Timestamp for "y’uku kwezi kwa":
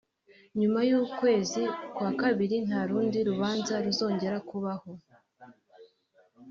0.87-2.09